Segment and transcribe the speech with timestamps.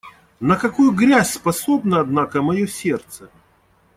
[0.41, 3.29] На какую грязь способно, однако, мое сердце!